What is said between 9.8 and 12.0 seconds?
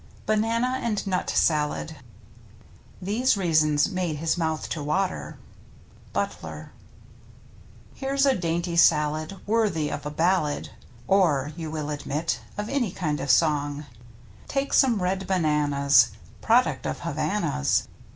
of a ballad, Or— you will